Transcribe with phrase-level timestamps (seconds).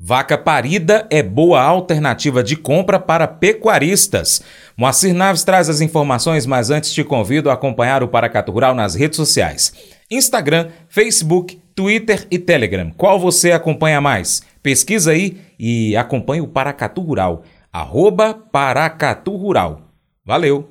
[0.00, 4.40] Vaca parida é boa alternativa de compra para pecuaristas.
[4.76, 8.94] Moacir Naves traz as informações, mas antes te convido a acompanhar o Paracato Rural nas
[8.94, 9.72] redes sociais:
[10.08, 12.92] Instagram, Facebook, Twitter e Telegram.
[12.96, 14.40] Qual você acompanha mais?
[14.62, 17.42] Pesquisa aí e acompanhe o Paracatu Rural.
[17.72, 19.82] Arroba Paracatu Rural.
[20.24, 20.70] Valeu!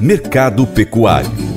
[0.00, 1.53] Mercado Pecuário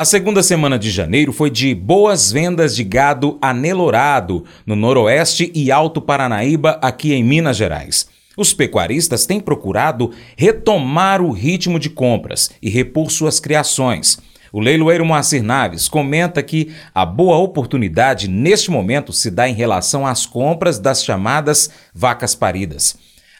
[0.00, 5.72] A segunda semana de janeiro foi de boas vendas de gado anelorado no Noroeste e
[5.72, 8.08] Alto Paranaíba, aqui em Minas Gerais.
[8.36, 14.20] Os pecuaristas têm procurado retomar o ritmo de compras e repor suas criações.
[14.52, 20.06] O leiloeiro Moacir Naves comenta que a boa oportunidade neste momento se dá em relação
[20.06, 22.96] às compras das chamadas vacas paridas.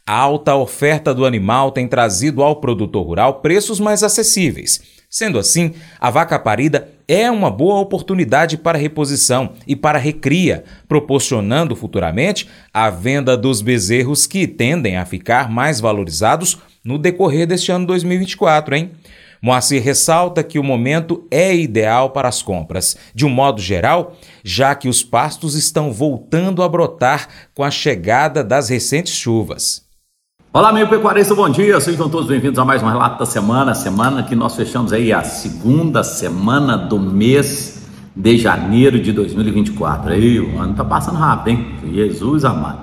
[0.08, 5.74] A alta oferta do animal tem trazido ao produtor rural preços mais acessíveis Sendo assim,
[6.00, 12.88] a vaca parida é uma boa oportunidade para reposição e para recria, proporcionando futuramente a
[12.88, 18.92] venda dos bezerros que tendem a ficar mais valorizados no decorrer deste ano 2024, hein?
[19.40, 24.74] Moacir ressalta que o momento é ideal para as compras, de um modo geral, já
[24.74, 29.87] que os pastos estão voltando a brotar com a chegada das recentes chuvas.
[30.50, 31.78] Olá, meu pecuarista, bom dia.
[31.78, 33.74] Sejam todos bem-vindos a mais um relato da semana.
[33.74, 40.10] Semana que nós fechamos aí a segunda semana do mês de janeiro de 2024.
[40.10, 41.74] Aí, o ano tá passando rápido, hein?
[41.92, 42.78] Jesus amado.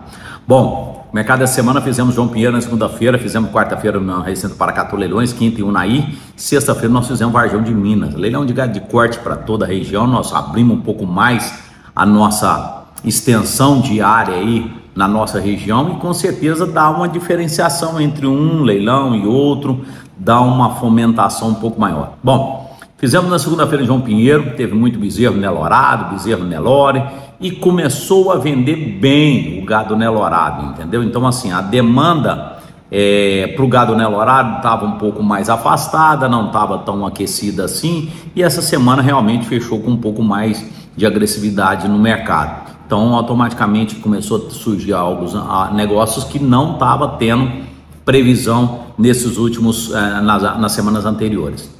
[0.48, 5.34] Bom, mercado da semana fizemos João Pinheiro na segunda-feira, fizemos quarta-feira no Recinto Paracatu Leilões,
[5.34, 8.14] quinta em Unaí, sexta-feira nós fizemos Varjão de Minas.
[8.14, 11.64] Leilão de gado de corte para toda a região, nós abrimos um pouco mais
[11.96, 18.00] a nossa extensão de área aí na nossa região e com certeza dá uma diferenciação
[18.00, 19.84] entre um leilão e outro,
[20.18, 22.14] dá uma fomentação um pouco maior.
[22.24, 27.04] Bom, fizemos na segunda-feira João Pinheiro, teve muito bezerro nelorado, bezerro nelore
[27.42, 31.04] e começou a vender bem o gado nelorado, entendeu?
[31.04, 32.56] Então assim, a demanda
[32.90, 38.10] é, para o gado nelorado estava um pouco mais afastada, não estava tão aquecida assim
[38.34, 42.75] e essa semana realmente fechou com um pouco mais de agressividade no mercado.
[42.86, 47.66] Então, automaticamente começou a surgir alguns a, negócios que não estava tendo
[48.06, 51.74] previsão nesses últimos eh, nas, nas semanas anteriores.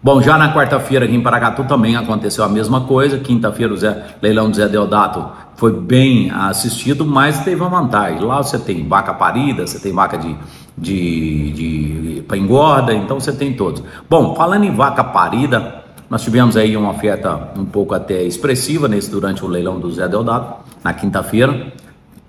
[0.00, 3.18] Bom, já na quarta-feira aqui em Paracatu também aconteceu a mesma coisa.
[3.18, 5.26] Quinta-feira o Zé, leilão do Zé Deodato
[5.56, 8.20] foi bem assistido, mas teve uma vantagem.
[8.20, 10.36] Lá você tem vaca parida, você tem vaca de,
[10.76, 13.82] de, de para engorda, então você tem todos.
[14.08, 19.10] Bom, falando em vaca parida, nós tivemos aí uma oferta um pouco até expressiva nesse
[19.10, 21.72] durante o leilão do Zé Deodato, na quinta-feira,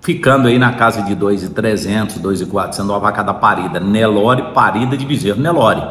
[0.00, 5.40] ficando aí na casa de 2,300, 2,400 uma vaca da parida, Nelore, parida de bezerro
[5.40, 5.82] Nelore.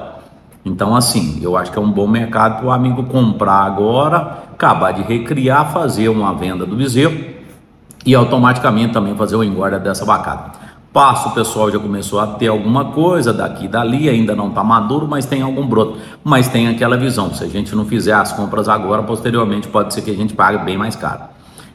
[0.63, 4.91] Então, assim, eu acho que é um bom mercado para o amigo comprar agora, acabar
[4.91, 7.15] de recriar, fazer uma venda do bezerro
[8.03, 10.64] e automaticamente também fazer o engorda dessa vacada.
[10.95, 14.63] Passo, o pessoal já começou a ter alguma coisa daqui e dali, ainda não está
[14.63, 15.97] maduro, mas tem algum broto.
[16.23, 20.03] Mas tem aquela visão, se a gente não fizer as compras agora, posteriormente pode ser
[20.03, 21.23] que a gente pague bem mais caro.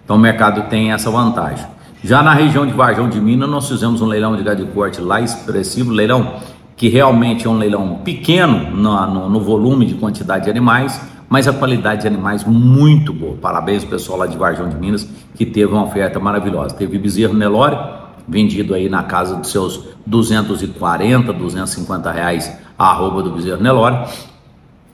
[0.03, 1.67] Então o mercado tem essa vantagem.
[2.03, 5.03] Já na região de Varjão de Minas, nós fizemos um leilão de gado de corte
[5.03, 6.37] lá expressivo, leilão
[6.75, 10.99] que realmente é um leilão pequeno no, no, no volume de quantidade de animais,
[11.29, 13.37] mas a qualidade de animais muito boa.
[13.37, 16.75] Parabéns pessoal lá de Varjão de Minas, que teve uma oferta maravilhosa.
[16.75, 23.31] Teve bezerro Nelore, vendido aí na casa dos seus 240, 250 reais a arroba do
[23.31, 24.09] bezerro Nelore.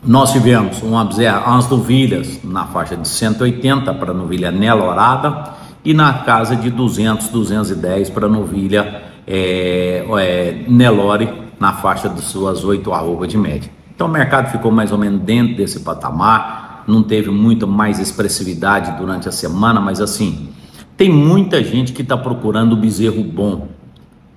[0.05, 5.55] Nós tivemos uma bezerra, umas novilhas na faixa de 180 para novilha Nelorada
[5.85, 11.29] e na casa de 200, 210 para novilha é, é, Nelore
[11.59, 13.71] na faixa de suas 8 arroba de média.
[13.95, 18.93] Então o mercado ficou mais ou menos dentro desse patamar, não teve muito mais expressividade
[18.99, 20.51] durante a semana, mas assim,
[20.97, 23.69] tem muita gente que está procurando o bezerro bom.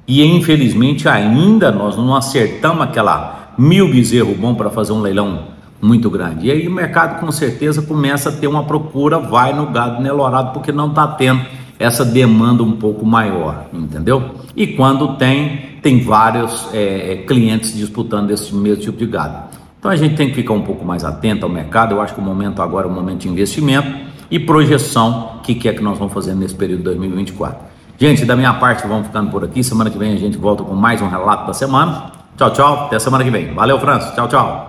[0.08, 5.50] E infelizmente ainda nós não acertamos aquela mil bezerro bom para fazer um leilão
[5.82, 6.48] muito grande.
[6.48, 10.52] E aí o mercado com certeza começa a ter uma procura, vai no gado nelorado
[10.52, 11.46] porque não está tendo
[11.78, 14.36] essa demanda um pouco maior, entendeu?
[14.56, 19.50] E quando tem, tem vários é, é, clientes disputando esse mesmo tipo de gado.
[19.80, 21.96] Então a gente tem que ficar um pouco mais atento ao mercado.
[21.96, 25.68] Eu acho que o momento agora é o momento de investimento e projeção, que, que
[25.68, 27.58] é que nós vamos fazer nesse período de 2024.
[27.98, 29.64] Gente, da minha parte, vamos ficando por aqui.
[29.64, 32.12] Semana que vem a gente volta com mais um relato da semana.
[32.38, 32.86] Tchau, tchau.
[32.86, 33.54] Até semana que vem.
[33.54, 34.14] Valeu, França.
[34.16, 34.69] Tchau, tchau.